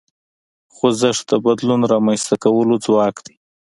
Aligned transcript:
خوځښت 0.75 1.25
د 1.31 1.33
بدلون 1.45 1.81
رامنځته 1.93 2.35
کولو 2.43 2.75
ځواک 2.85 3.15
دی. 3.25 3.35